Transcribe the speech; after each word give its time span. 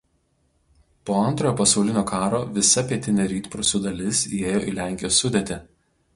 Po 1.09 1.17
Antrojo 1.25 1.57
pasaulinio 1.59 2.03
karo 2.13 2.39
visa 2.57 2.85
pietinė 2.93 3.29
Rytprūsių 3.35 3.83
dalis 3.85 4.25
įėjo 4.41 4.65
į 4.73 4.77
Lenkijos 4.81 5.23
sudėtį. 5.25 5.63